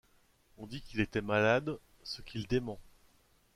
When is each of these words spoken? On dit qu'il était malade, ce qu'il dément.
On 0.57 0.65
dit 0.65 0.81
qu'il 0.81 0.99
était 0.99 1.21
malade, 1.21 1.77
ce 2.01 2.23
qu'il 2.23 2.47
dément. 2.47 2.79